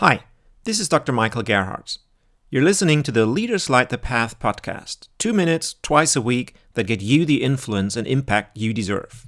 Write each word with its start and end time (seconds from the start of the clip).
Hi, 0.00 0.24
this 0.64 0.78
is 0.78 0.90
Dr. 0.90 1.10
Michael 1.12 1.42
Gerhardt. 1.42 1.96
You're 2.50 2.62
listening 2.62 3.02
to 3.02 3.10
the 3.10 3.24
Leaders 3.24 3.70
Light 3.70 3.88
the 3.88 3.96
Path 3.96 4.38
podcast, 4.38 5.08
two 5.16 5.32
minutes 5.32 5.76
twice 5.80 6.14
a 6.14 6.20
week 6.20 6.54
that 6.74 6.86
get 6.86 7.00
you 7.00 7.24
the 7.24 7.42
influence 7.42 7.96
and 7.96 8.06
impact 8.06 8.58
you 8.58 8.74
deserve. 8.74 9.24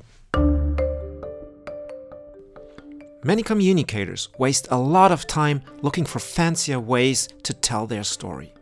Many 3.25 3.43
communicators 3.43 4.29
waste 4.37 4.69
a 4.71 4.77
lot 4.77 5.11
of 5.11 5.27
time 5.27 5.63
looking 5.81 6.05
for 6.05 6.19
fancier 6.19 6.79
ways 6.79 7.31
to 7.45 7.55
tell 7.55 7.87
their 7.87 8.05
story. 8.05 8.53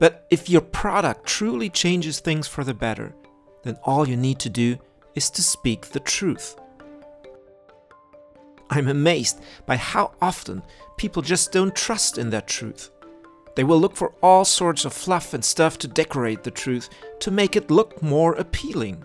But 0.00 0.26
if 0.32 0.50
your 0.50 0.62
product 0.62 1.26
truly 1.26 1.70
changes 1.70 2.18
things 2.18 2.48
for 2.48 2.64
the 2.64 2.74
better, 2.74 3.14
then 3.62 3.78
all 3.84 4.08
you 4.08 4.16
need 4.16 4.40
to 4.40 4.50
do 4.50 4.78
is 5.14 5.30
to 5.30 5.44
speak 5.44 5.90
the 5.90 6.00
truth. 6.00 6.56
I'm 8.70 8.88
amazed 8.88 9.40
by 9.66 9.76
how 9.76 10.12
often 10.20 10.62
people 10.96 11.22
just 11.22 11.52
don't 11.52 11.74
trust 11.74 12.18
in 12.18 12.30
that 12.30 12.46
truth. 12.46 12.90
They 13.56 13.64
will 13.64 13.80
look 13.80 13.94
for 13.94 14.14
all 14.22 14.44
sorts 14.44 14.84
of 14.84 14.92
fluff 14.92 15.32
and 15.32 15.44
stuff 15.44 15.78
to 15.78 15.88
decorate 15.88 16.42
the 16.42 16.50
truth, 16.50 16.88
to 17.20 17.30
make 17.30 17.56
it 17.56 17.70
look 17.70 18.02
more 18.02 18.34
appealing. 18.34 19.04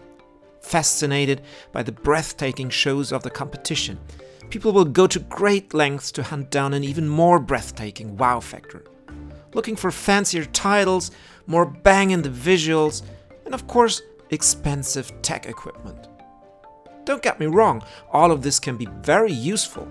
Fascinated 0.61 1.41
by 1.71 1.83
the 1.83 1.91
breathtaking 1.91 2.69
shows 2.69 3.11
of 3.11 3.23
the 3.23 3.29
competition, 3.29 3.99
people 4.49 4.71
will 4.71 4.85
go 4.85 5.07
to 5.07 5.19
great 5.19 5.73
lengths 5.73 6.11
to 6.11 6.23
hunt 6.23 6.49
down 6.49 6.73
an 6.73 6.83
even 6.83 7.07
more 7.07 7.39
breathtaking 7.39 8.17
wow 8.17 8.39
factor. 8.39 8.83
Looking 9.53 9.75
for 9.75 9.91
fancier 9.91 10.45
titles, 10.45 11.11
more 11.47 11.65
bang 11.65 12.11
in 12.11 12.21
the 12.21 12.29
visuals, 12.29 13.03
and 13.45 13.53
of 13.53 13.67
course, 13.67 14.01
expensive 14.29 15.11
tech 15.21 15.47
equipment. 15.47 16.07
Don't 17.09 17.23
get 17.23 17.39
me 17.39 17.47
wrong, 17.47 17.81
all 18.11 18.31
of 18.31 18.43
this 18.43 18.59
can 18.59 18.77
be 18.77 18.87
very 19.01 19.31
useful. 19.31 19.87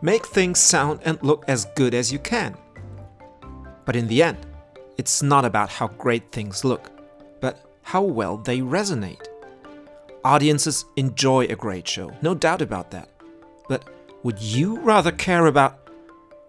Make 0.00 0.24
things 0.26 0.58
sound 0.58 1.00
and 1.04 1.22
look 1.22 1.44
as 1.46 1.66
good 1.74 1.92
as 1.92 2.10
you 2.10 2.18
can. 2.18 2.56
But 3.84 3.96
in 3.96 4.08
the 4.08 4.22
end, 4.22 4.38
it's 4.96 5.22
not 5.22 5.44
about 5.44 5.68
how 5.68 5.88
great 5.88 6.32
things 6.32 6.64
look, 6.64 6.90
but 7.42 7.62
how 7.82 8.00
well 8.00 8.38
they 8.38 8.60
resonate. 8.60 9.26
Audiences 10.24 10.86
enjoy 10.96 11.44
a 11.44 11.54
great 11.54 11.86
show, 11.86 12.10
no 12.22 12.34
doubt 12.34 12.62
about 12.62 12.90
that. 12.92 13.10
But 13.68 13.84
would 14.22 14.40
you 14.40 14.78
rather 14.78 15.12
care 15.12 15.48
about 15.48 15.86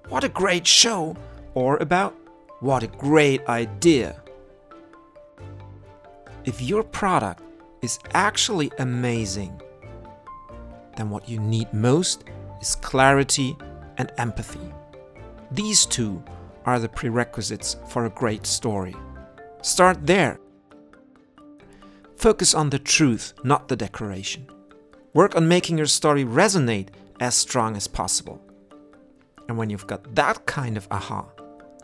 what 0.07 0.23
a 0.23 0.29
great 0.29 0.65
show 0.65 1.17
or 1.55 1.75
about 1.75 2.15
what 2.61 2.83
a 2.83 2.87
great 2.87 3.45
idea? 3.49 4.23
If 6.45 6.61
your 6.61 6.83
product 6.83 7.43
is 7.81 7.99
actually 8.13 8.71
amazing, 8.79 9.59
then 10.95 11.09
what 11.09 11.27
you 11.27 11.39
need 11.39 11.73
most 11.73 12.23
is 12.61 12.75
clarity 12.75 13.55
and 13.97 14.11
empathy. 14.17 14.73
These 15.51 15.85
two 15.85 16.23
are 16.65 16.79
the 16.79 16.89
prerequisites 16.89 17.75
for 17.89 18.05
a 18.05 18.09
great 18.09 18.45
story. 18.45 18.95
Start 19.61 20.05
there. 20.05 20.39
Focus 22.15 22.53
on 22.53 22.69
the 22.69 22.79
truth, 22.79 23.33
not 23.43 23.67
the 23.67 23.75
decoration. 23.75 24.47
Work 25.13 25.35
on 25.35 25.47
making 25.47 25.77
your 25.77 25.87
story 25.87 26.25
resonate 26.25 26.89
as 27.19 27.35
strong 27.35 27.75
as 27.75 27.87
possible. 27.87 28.41
And 29.47 29.57
when 29.57 29.69
you've 29.69 29.87
got 29.87 30.15
that 30.15 30.45
kind 30.45 30.77
of 30.77 30.87
aha, 30.89 31.25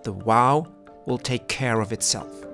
the 0.03 0.13
wow 0.13 0.67
will 1.05 1.17
take 1.17 1.47
care 1.47 1.81
of 1.81 1.91
itself. 1.91 2.48